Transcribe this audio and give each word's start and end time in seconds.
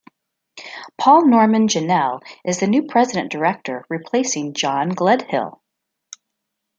Paul 0.97 1.27
Norman 1.27 1.67
Janelle 1.67 2.23
is 2.43 2.59
the 2.59 2.65
new 2.65 2.87
president 2.87 3.31
director, 3.31 3.85
replacing 3.87 4.55
John 4.55 4.89
Gledhill. 4.89 5.59